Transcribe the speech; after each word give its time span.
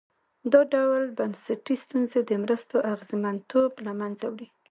دا 0.51 0.61
ډول 0.73 1.03
بنسټي 1.17 1.75
ستونزې 1.83 2.19
د 2.25 2.31
مرستو 2.43 2.75
اغېزمنتوب 2.93 3.71
له 3.85 3.91
منځه 3.99 4.25
وړي. 4.33 4.47